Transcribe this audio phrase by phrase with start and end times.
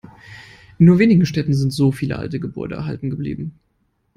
[0.79, 3.59] In nur wenigen Städten sind so viele alte Gebäude erhalten geblieben.